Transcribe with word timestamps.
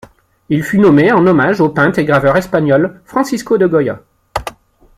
Il 0.49 0.63
fut 0.63 0.79
nommé 0.79 1.11
en 1.11 1.27
hommage 1.27 1.61
au 1.61 1.69
peintre 1.69 1.99
et 1.99 2.05
graveur 2.05 2.35
espagnol, 2.35 2.99
Francisco 3.05 3.59
de 3.59 3.67
Goya. 3.67 4.01